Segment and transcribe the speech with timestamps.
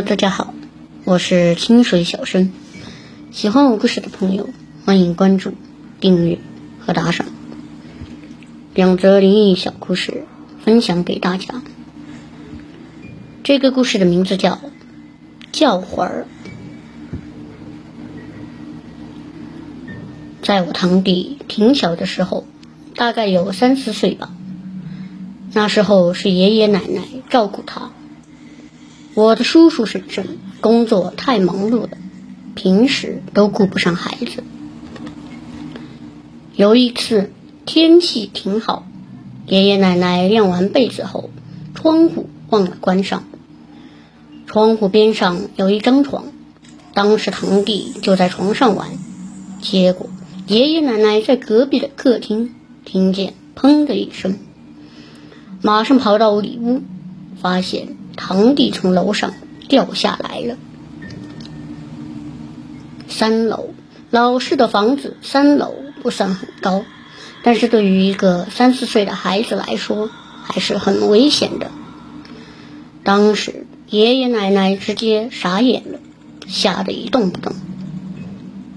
[0.00, 0.54] 大家好，
[1.04, 2.50] 我是清水小生。
[3.30, 4.48] 喜欢我故事的朋友，
[4.86, 5.52] 欢迎关注、
[6.00, 6.38] 订阅
[6.80, 7.26] 和打赏。
[8.72, 10.24] 两则灵异小故事
[10.64, 11.62] 分享给大家。
[13.42, 14.52] 这个故事的名字叫
[15.52, 16.26] 《叫魂儿》。
[20.42, 22.46] 在我堂弟挺小的时候，
[22.96, 24.30] 大概有三四岁吧。
[25.52, 27.91] 那时候是爷爷奶奶照顾他。
[29.14, 31.90] 我的叔叔婶婶工作太忙碌了，
[32.54, 34.42] 平时都顾不上孩子。
[36.56, 37.30] 有一次
[37.66, 38.86] 天气挺好，
[39.46, 41.28] 爷爷奶奶晾完被子后，
[41.74, 43.24] 窗户忘了关上。
[44.46, 46.24] 窗户边上有一张床，
[46.94, 48.88] 当时堂弟就在床上玩，
[49.60, 50.08] 结果
[50.46, 52.54] 爷爷奶奶在隔壁的客厅
[52.86, 54.38] 听见“砰”的一声，
[55.60, 56.80] 马上跑到里屋，
[57.40, 57.96] 发现。
[58.24, 59.34] 堂弟从楼上
[59.68, 60.56] 掉下来了。
[63.08, 63.74] 三楼
[64.10, 66.84] 老式的房子，三楼不算很高，
[67.42, 70.08] 但是对于一个三四岁的孩子来说，
[70.44, 71.72] 还是很危险的。
[73.02, 75.98] 当时爷爷奶奶直接傻眼了，
[76.46, 77.52] 吓得一动不动。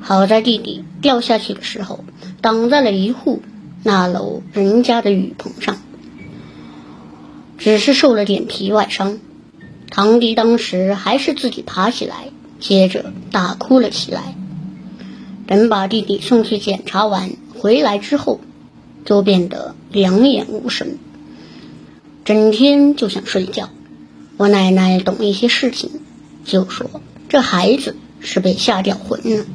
[0.00, 2.04] 好在弟弟掉下去的时候，
[2.40, 3.40] 挡在了一户
[3.84, 5.76] 那楼人家的雨棚上。
[7.56, 9.18] 只是受了点皮外伤，
[9.90, 14.34] 堂弟当时还是自己爬起来，接着大哭了起来。
[15.46, 18.40] 等把弟弟送去检查完回来之后，
[19.04, 20.98] 就变得两眼无神，
[22.24, 23.70] 整天就想睡觉。
[24.36, 25.90] 我奶奶懂一些事情，
[26.44, 29.46] 就说这孩子是被吓掉魂了。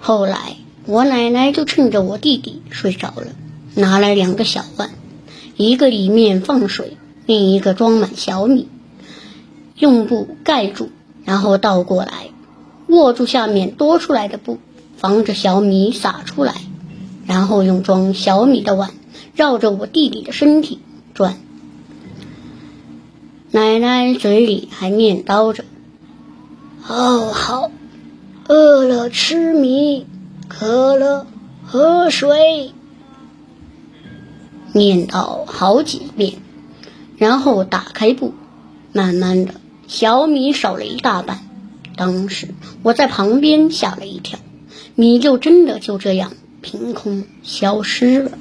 [0.00, 3.28] 后来我奶奶就趁着我弟弟睡着了。
[3.74, 4.90] 拿来两个小碗，
[5.56, 8.68] 一个里面放水，另一个装满小米，
[9.76, 10.90] 用布盖住，
[11.24, 12.30] 然后倒过来，
[12.88, 14.58] 握住下面多出来的布，
[14.96, 16.54] 防止小米洒出来，
[17.26, 18.90] 然后用装小米的碗
[19.34, 20.80] 绕着我弟弟的身体
[21.14, 21.36] 转。
[23.50, 25.64] 奶奶嘴里还念叨着
[26.88, 27.70] ：“哦好，
[28.48, 30.06] 饿了吃米，
[30.48, 31.26] 渴了
[31.66, 32.72] 喝水。”
[34.72, 36.34] 念叨好几遍，
[37.16, 38.34] 然后打开布，
[38.92, 39.54] 慢慢的
[39.86, 41.46] 小米少了一大半。
[41.96, 42.48] 当时
[42.82, 44.38] 我在旁边吓了一跳，
[44.94, 48.32] 米就真的就这样凭空消失了。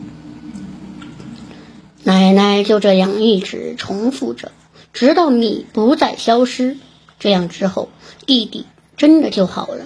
[2.04, 4.52] 奶奶就这样一直重复着，
[4.94, 6.78] 直到米不再消失。
[7.20, 7.90] 这样之后，
[8.26, 8.66] 弟弟
[8.98, 9.86] 真的就好了，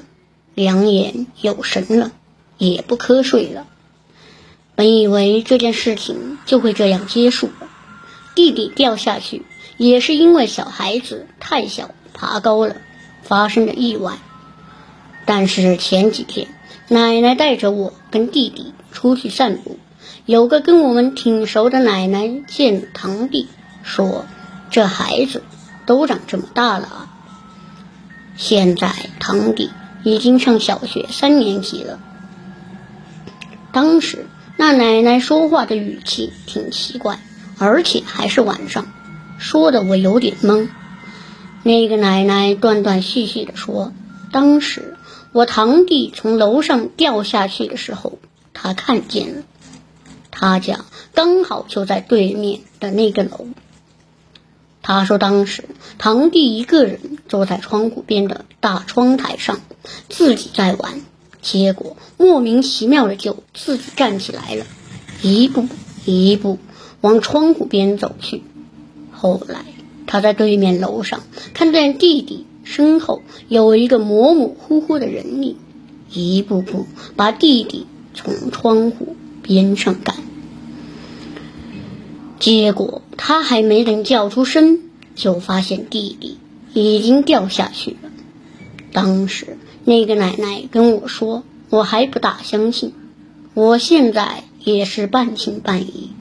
[0.53, 2.12] 两眼有神了，
[2.57, 3.67] 也不瞌睡了。
[4.75, 7.50] 本以为这件事情就会这样结束，
[8.36, 9.44] 弟弟掉下去
[9.78, 12.75] 也是因为小孩子太小爬高了
[13.24, 14.18] 发生的意外。
[15.25, 16.50] 但是前几天
[16.90, 19.80] 奶奶带着我跟弟弟出去散步，
[20.25, 23.47] 有个跟我们挺熟的奶奶见堂弟
[23.81, 24.25] 说
[24.69, 25.42] ：“这孩子
[25.86, 27.09] 都长这么大了啊！”
[28.36, 29.72] 现在堂弟
[30.03, 31.97] 已经上小学三年级了。
[33.72, 34.28] 当时。
[34.57, 37.19] 那奶奶说话的语气挺奇怪，
[37.57, 38.91] 而且还是晚上，
[39.38, 40.69] 说的我有点懵。
[41.61, 43.91] 那个奶奶断断续续的说
[44.31, 44.95] ：“当时
[45.33, 48.17] 我堂弟从楼上掉下去的时候，
[48.53, 49.44] 他看见了，
[50.31, 53.47] 他家刚好就在对面的那个楼。
[54.81, 55.65] 他说当时
[55.97, 59.59] 堂弟一个人坐在窗户边的大窗台上，
[60.07, 61.01] 自己在玩。”
[61.45, 64.66] 结果莫名其妙的就自己站起来了，
[65.22, 65.67] 一步
[66.03, 66.57] 一步
[67.01, 68.41] 往窗户边走去。
[69.11, 69.63] 后来
[70.07, 71.22] 他在对面楼上
[71.53, 75.57] 看见弟弟身后有一个模模糊糊的人影，
[76.11, 77.85] 一步步把弟弟
[78.16, 80.16] 从窗户边上赶。
[82.39, 84.80] 结果他还没等叫出声，
[85.13, 86.39] 就发现弟弟
[86.74, 87.97] 已经掉下去。
[88.95, 89.57] 当时。
[89.83, 92.94] 那个奶奶跟我说，我还不大相信，
[93.53, 96.12] 我现在也是半信半疑。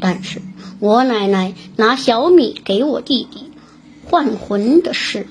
[0.00, 0.42] 但是
[0.80, 3.50] 我奶奶拿小米给我弟弟
[4.04, 5.26] 换魂的事，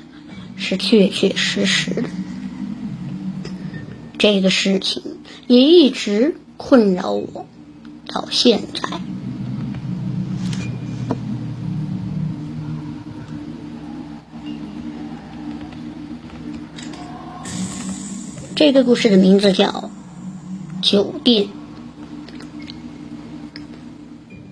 [0.55, 2.09] 是确确实实的。
[4.17, 5.03] 这个事情
[5.45, 7.45] 也一直困扰我
[8.07, 9.01] 到现在。
[18.65, 19.91] 这个故事的名字叫
[20.81, 21.43] 《酒店》。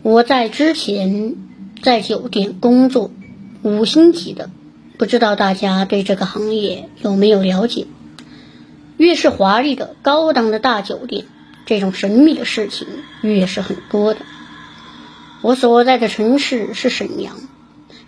[0.04, 1.34] 我在之前
[1.82, 3.10] 在酒店工作，
[3.64, 4.52] 五星级的，
[5.00, 7.88] 不知道大家对这个行业有没有了解？
[8.98, 11.26] 越是华丽的、高档的大酒店，
[11.66, 12.88] 这种神秘的事情
[13.24, 14.20] 越是很多的。
[15.42, 17.36] 我所在的城市是沈阳，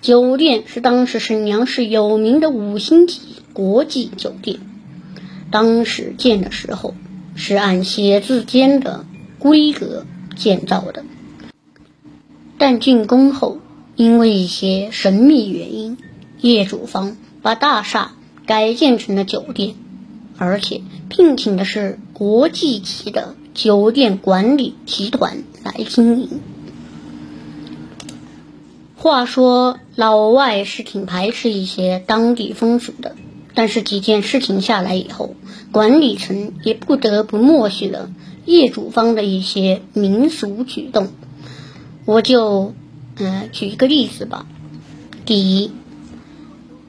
[0.01, 3.19] 酒店是当时沈阳市有名的五星级
[3.54, 4.60] 国际酒店。
[5.56, 6.96] 当时建的时候
[7.34, 9.06] 是按写字间的
[9.40, 10.06] 规格
[10.36, 11.06] 建造的，
[12.57, 13.60] 但竣工后
[13.96, 15.98] 因为一些神秘原因，
[16.42, 18.12] 业主方把大厦
[18.46, 19.75] 改建成了酒店，
[20.38, 26.42] 而且聘请的是国际级的酒店管理集团来经营。
[28.98, 33.16] 话说，老外是挺排斥一些当地风俗的，
[33.56, 35.36] 但是几件事情下来以后，
[35.72, 38.12] 管理层也不得不默许了
[38.46, 41.07] 业主方的一些民俗举动。
[42.06, 42.75] 我就，
[43.16, 44.46] 呃，举一个例子吧。
[45.25, 45.72] 第一，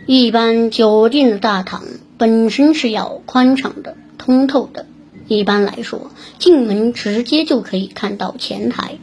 [0.05, 1.85] 一般酒店的大堂
[2.19, 4.87] 本身是要宽敞的、通透的，
[5.29, 8.99] 一般来说，进门直接就可以看到前台。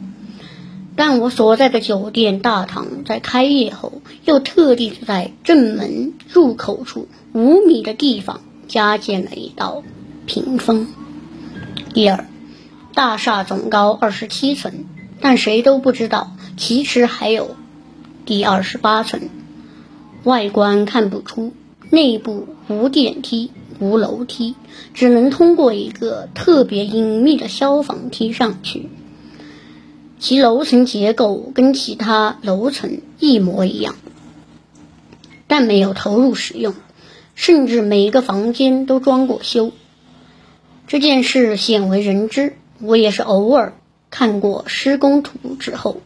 [0.96, 9.82] 但我所在的酒店大堂在开业后，又特地在正门入口处五米的地方加建了一道
[10.24, 10.86] 屏风。
[11.92, 12.28] 第二，
[12.94, 14.84] 大厦总高二十七层，
[15.20, 17.56] 但谁都不知道，其实还有
[18.24, 19.28] 第二十八层。
[20.22, 21.52] 外观看不出，
[21.90, 23.50] 内部无电梯、
[23.80, 24.54] 无楼梯，
[24.94, 28.88] 只能通过一个特别隐秘的消防梯上去。
[30.20, 33.96] 其楼层结构跟其他楼层一模一样，
[35.48, 36.74] 但没有投入使用，
[37.34, 39.72] 甚至每一个房间都装过修。
[40.86, 43.74] 这件事鲜为人知，我也是偶尔
[44.10, 46.02] 看过施工图之后，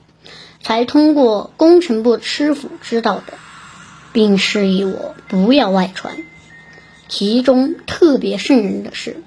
[0.62, 3.34] 才通过工程部师傅知道的，
[4.12, 6.16] 并示意我不要外传。
[7.08, 9.22] 其中特别瘆人的是，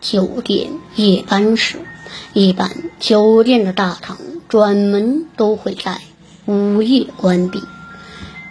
[0.00, 1.76] 酒店夜班时。
[2.34, 4.18] 一般酒店的大堂
[4.48, 6.00] 专门都会在
[6.44, 7.62] 午夜关闭，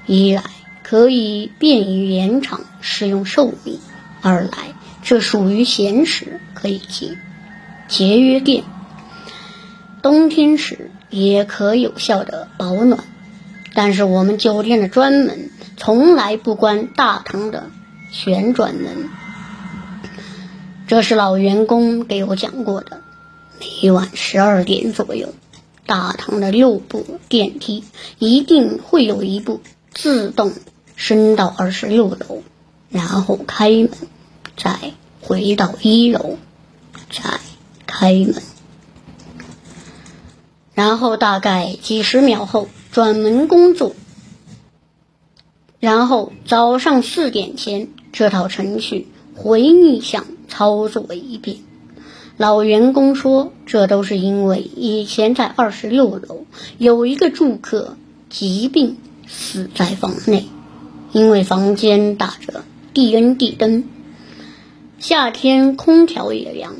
[0.07, 0.43] 一来
[0.91, 3.79] 可以便于延长使用寿命，
[4.21, 7.17] 二来这属于闲时可以节
[7.88, 8.65] 节约电，
[10.01, 13.05] 冬天时也可有效的保暖。
[13.73, 17.69] 但是我们酒店的专门从来不关大堂的
[18.11, 19.07] 旋转门，
[20.88, 22.99] 这是老员工给我讲过的。
[23.61, 25.33] 每晚十二点左右，
[25.85, 27.85] 大堂的六部电梯
[28.19, 29.61] 一定会有一部
[29.93, 30.51] 自动
[31.01, 32.44] 升到二十六楼，
[32.92, 33.89] 然后开门，
[34.56, 36.38] 再回到一楼，
[37.09, 37.39] 再
[37.88, 38.36] 开门，
[40.75, 43.95] 然后大概几十秒后转门工作，
[45.80, 51.57] 然后早上四点前这套程序回逆向操作一遍。
[52.38, 56.45] 老员工说：“这都是因为以前在二十六楼
[56.77, 57.98] 有一个住客
[58.30, 60.45] 疾病死在房内，
[61.12, 62.63] 因为房间打着
[62.94, 63.84] DND 灯，
[65.00, 66.75] 夏天空调也凉，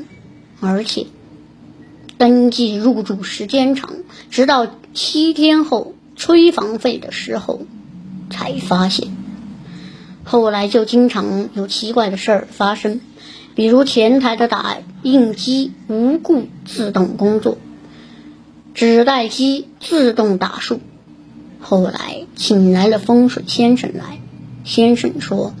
[0.60, 1.06] 而且
[2.18, 3.90] 登记入住时间长，
[4.30, 7.62] 直到七天后催房费的时候
[8.30, 9.08] 才发现。
[10.24, 13.00] 后来就经常有奇怪的事儿发生。”
[13.54, 17.58] 比如前台的打印机无故自动工作，
[18.72, 20.80] 纸袋机自动打数。
[21.60, 24.20] 后来请来了风水先生来，
[24.64, 25.54] 先生说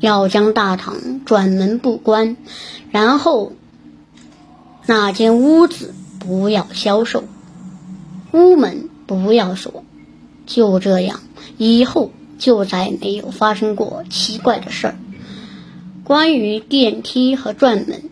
[0.00, 2.36] 要将大堂转门不关，
[2.90, 3.52] 然后
[4.86, 7.24] 那间屋子不要销售，
[8.32, 9.84] 屋门不要锁，
[10.46, 11.20] 就这样，
[11.58, 14.96] 以后就再没有发生过奇怪的事儿。
[16.02, 18.02] 关于电梯和转门，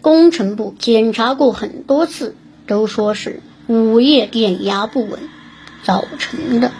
[0.00, 2.34] 工程部检查过很多次，
[2.66, 5.18] 都说是午夜电压不稳
[5.82, 6.72] 造成的。